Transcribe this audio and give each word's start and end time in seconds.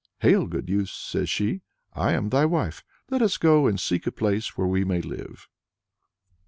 "Hail, 0.21 0.47
good 0.47 0.67
youth!" 0.67 0.89
says 0.89 1.29
she. 1.29 1.61
"I 1.93 2.13
am 2.13 2.29
thy 2.31 2.43
wife; 2.43 2.83
let 3.11 3.21
us 3.21 3.37
go 3.37 3.67
and 3.67 3.79
seek 3.79 4.07
a 4.07 4.11
place 4.11 4.57
where 4.57 4.65
we 4.65 4.83
may 4.83 4.99
live." 5.03 5.47